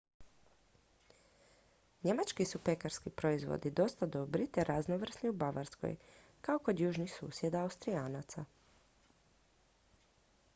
[2.03, 5.95] njemački su pekarski proizvodi dosta dobri te raznovrsni u bavarskoj
[6.41, 8.45] kao kod južnih susjeda austrijanaca